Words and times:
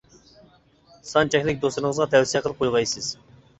سان 1.09 1.33
چەكلىك 1.35 1.61
دوستلىرىڭىزغا 1.67 2.09
تەۋسىيە 2.17 2.45
قىلىپ 2.49 2.67
قۇيغايسىز. 2.67 3.15